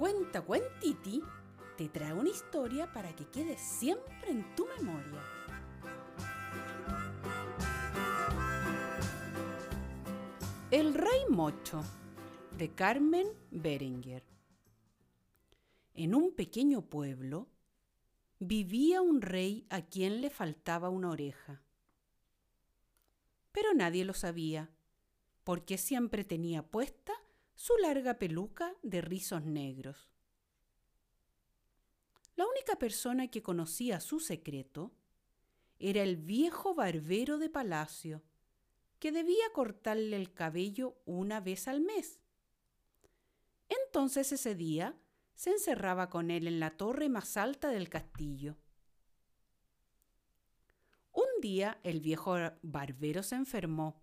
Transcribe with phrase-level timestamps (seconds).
[0.00, 1.22] Cuenta Cuentiti
[1.76, 5.20] te trae una historia para que quede siempre en tu memoria.
[10.70, 11.82] El Rey Mocho
[12.56, 14.24] de Carmen Berenguer.
[15.92, 17.50] En un pequeño pueblo
[18.38, 21.60] vivía un rey a quien le faltaba una oreja.
[23.52, 24.70] Pero nadie lo sabía,
[25.44, 27.12] porque siempre tenía puesta
[27.60, 30.08] su larga peluca de rizos negros.
[32.34, 34.92] La única persona que conocía su secreto
[35.78, 38.22] era el viejo barbero de palacio,
[38.98, 42.18] que debía cortarle el cabello una vez al mes.
[43.68, 44.98] Entonces ese día
[45.34, 48.56] se encerraba con él en la torre más alta del castillo.
[51.12, 54.02] Un día el viejo barbero se enfermó.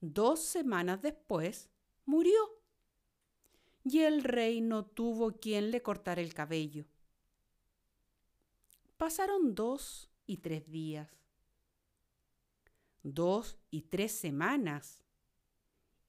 [0.00, 1.68] Dos semanas después
[2.06, 2.40] murió.
[3.84, 6.86] Y el rey no tuvo quien le cortara el cabello.
[8.96, 11.08] Pasaron dos y tres días,
[13.02, 15.04] dos y tres semanas,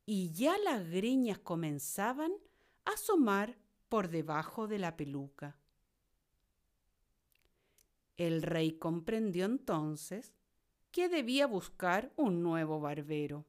[0.05, 2.31] y ya las greñas comenzaban
[2.85, 3.57] a asomar
[3.89, 5.57] por debajo de la peluca.
[8.15, 10.33] El rey comprendió entonces
[10.91, 13.45] que debía buscar un nuevo barbero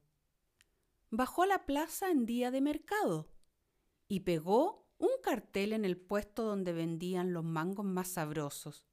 [1.11, 3.29] bajó a la plaza en día de mercado
[4.09, 8.85] y pegó un cartel en el puesto donde vendían los mangos más sabrosos.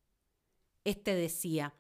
[0.84, 1.76] Este decía,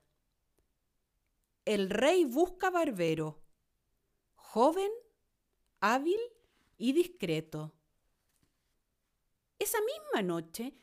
[1.63, 3.44] El rey busca barbero,
[4.36, 4.91] joven,
[5.80, 6.19] hábil
[6.78, 7.73] y discreto.
[9.59, 10.75] Esa misma noche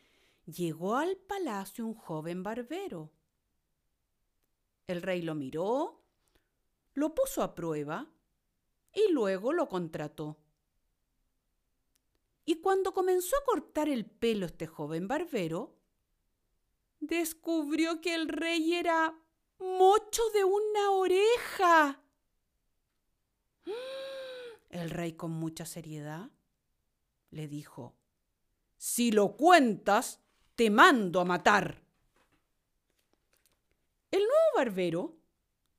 [0.47, 3.13] llegó al palacio un joven barbero.
[4.87, 6.05] El rey lo miró,
[6.95, 8.12] lo puso a prueba
[8.93, 10.39] y luego lo contrató.
[12.45, 15.77] Y cuando comenzó a cortar el pelo este joven barbero,
[17.01, 19.17] descubrió que el rey era
[19.59, 22.03] mocho de una oreja.
[24.71, 26.31] El rey con mucha seriedad
[27.31, 27.95] le dijo,
[28.79, 30.21] si lo cuentas,
[30.55, 31.83] te mando a matar.
[34.11, 35.17] El nuevo barbero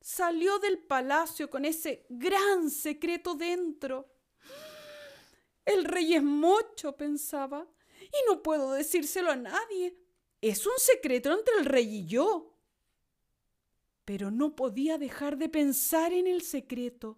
[0.03, 4.11] salió del palacio con ese gran secreto dentro.
[5.63, 7.65] El rey es mocho, pensaba,
[8.01, 9.97] y no puedo decírselo a nadie.
[10.41, 12.53] Es un secreto entre el rey y yo.
[14.03, 17.17] Pero no podía dejar de pensar en el secreto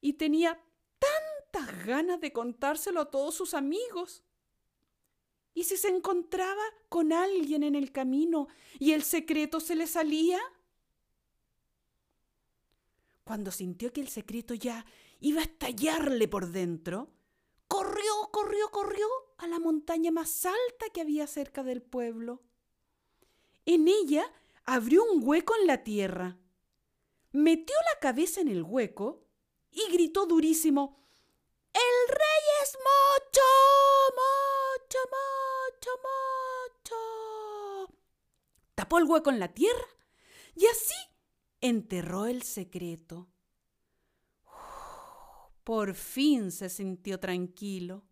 [0.00, 0.60] y tenía
[0.98, 4.24] tantas ganas de contárselo a todos sus amigos.
[5.54, 8.48] ¿Y si se encontraba con alguien en el camino
[8.80, 10.40] y el secreto se le salía?
[13.30, 14.84] Cuando sintió que el secreto ya
[15.20, 17.12] iba a estallarle por dentro,
[17.68, 19.06] corrió, corrió, corrió
[19.38, 22.42] a la montaña más alta que había cerca del pueblo.
[23.66, 24.24] En ella
[24.64, 26.38] abrió un hueco en la tierra,
[27.30, 29.24] metió la cabeza en el hueco
[29.70, 30.98] y gritó durísimo,
[31.72, 33.40] ¡El rey es mocho!
[34.18, 34.98] ¡Mocho,
[35.78, 35.90] mocho,
[37.86, 37.94] mocho!
[38.74, 39.86] Tapó el hueco en la tierra
[40.56, 41.09] y así
[41.60, 43.28] enterró el secreto.
[45.64, 48.04] Por fin se sintió tranquilo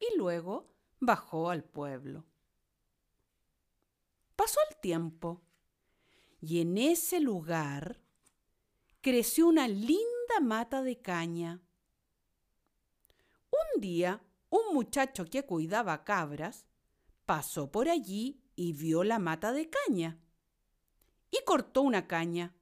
[0.00, 2.24] y luego bajó al pueblo.
[4.36, 5.42] Pasó el tiempo
[6.40, 8.00] y en ese lugar
[9.00, 11.60] creció una linda mata de caña.
[13.50, 16.66] Un día, un muchacho que cuidaba cabras
[17.26, 20.18] pasó por allí y vio la mata de caña
[21.30, 22.54] y cortó una caña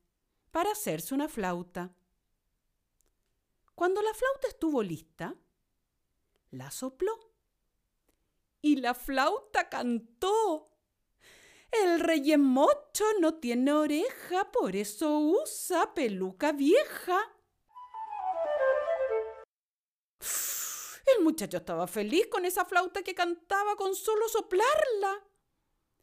[0.51, 1.95] para hacerse una flauta.
[3.75, 5.35] Cuando la flauta estuvo lista,
[6.51, 7.19] la sopló
[8.61, 10.71] y la flauta cantó.
[11.71, 17.19] El rey mocho no tiene oreja, por eso usa peluca vieja.
[21.17, 25.25] El muchacho estaba feliz con esa flauta que cantaba con solo soplarla.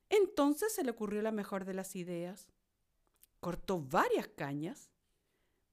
[0.10, 2.48] Entonces se le ocurrió la mejor de las ideas
[3.40, 4.92] cortó varias cañas,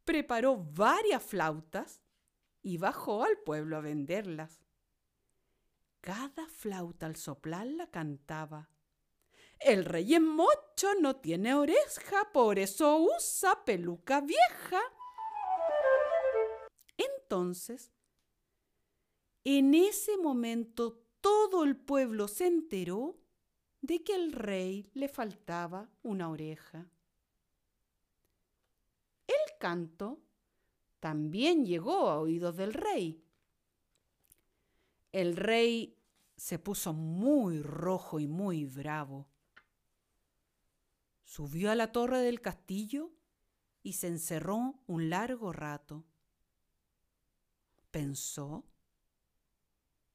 [0.04, 2.02] preparó varias flautas
[2.62, 4.62] y bajó al pueblo a venderlas.
[6.00, 8.68] Cada flauta al soplarla cantaba.
[9.58, 14.80] El rey en mocho no tiene oreja, por eso usa peluca vieja.
[16.96, 17.92] Entonces,
[19.44, 23.18] en ese momento todo el pueblo se enteró
[23.80, 26.90] de que al rey le faltaba una oreja
[29.58, 30.22] canto
[31.00, 33.22] también llegó a oídos del rey.
[35.12, 35.98] El rey
[36.36, 39.28] se puso muy rojo y muy bravo.
[41.24, 43.12] Subió a la torre del castillo
[43.82, 46.04] y se encerró un largo rato.
[47.90, 48.64] Pensó,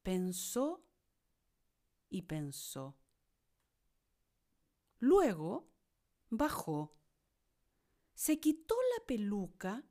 [0.02, 0.84] pensó
[2.10, 2.98] y pensó.
[5.00, 5.70] Luego
[6.30, 6.99] bajó,
[8.20, 9.82] se quitó la peluca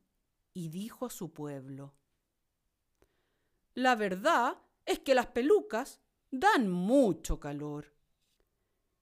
[0.53, 1.95] y dijo a su pueblo,
[3.73, 7.95] La verdad es que las pelucas dan mucho calor.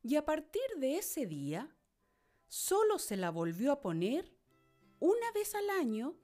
[0.00, 1.76] Y a partir de ese día,
[2.46, 4.32] solo se la volvió a poner
[5.00, 6.14] una vez al año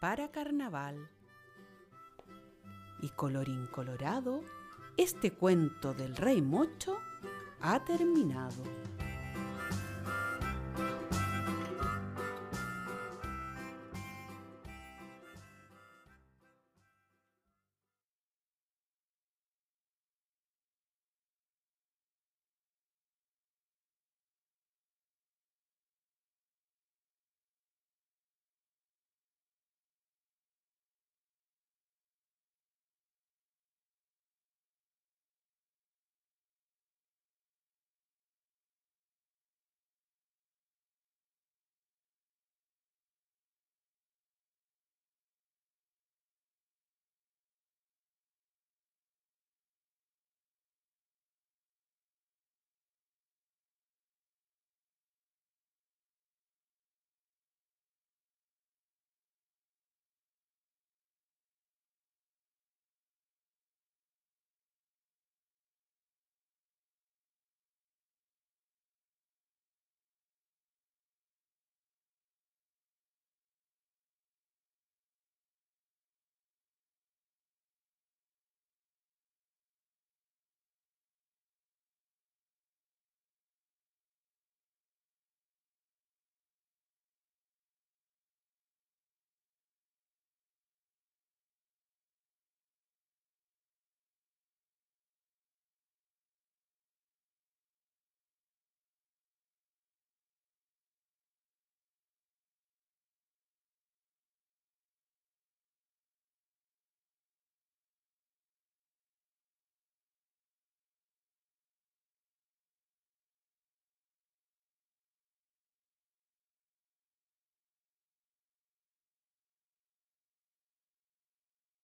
[0.00, 1.10] para carnaval.
[3.02, 4.42] Y colorín colorado,
[4.96, 6.98] este cuento del rey mocho
[7.60, 8.62] ha terminado.